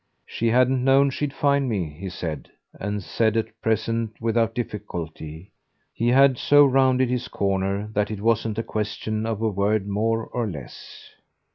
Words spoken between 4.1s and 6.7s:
without difficulty. He had so